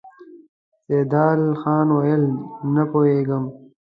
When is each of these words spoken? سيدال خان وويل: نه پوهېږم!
سيدال 0.85 1.41
خان 1.61 1.87
وويل: 1.95 2.23
نه 2.73 2.83
پوهېږم! 2.91 3.43